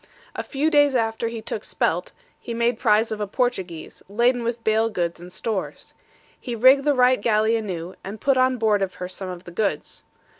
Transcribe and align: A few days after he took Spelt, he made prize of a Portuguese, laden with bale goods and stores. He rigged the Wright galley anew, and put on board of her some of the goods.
A 0.35 0.41
few 0.41 0.71
days 0.71 0.95
after 0.95 1.27
he 1.27 1.43
took 1.43 1.63
Spelt, 1.63 2.11
he 2.39 2.55
made 2.55 2.79
prize 2.79 3.11
of 3.11 3.21
a 3.21 3.27
Portuguese, 3.27 4.01
laden 4.09 4.41
with 4.43 4.63
bale 4.63 4.89
goods 4.89 5.21
and 5.21 5.31
stores. 5.31 5.93
He 6.39 6.55
rigged 6.55 6.85
the 6.85 6.95
Wright 6.95 7.21
galley 7.21 7.55
anew, 7.55 7.93
and 8.03 8.19
put 8.19 8.35
on 8.35 8.57
board 8.57 8.81
of 8.81 8.95
her 8.95 9.07
some 9.07 9.29
of 9.29 9.43
the 9.43 9.51
goods. 9.51 10.05